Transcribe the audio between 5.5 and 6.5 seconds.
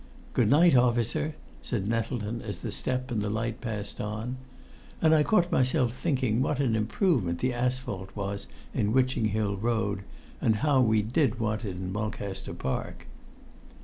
myself thinking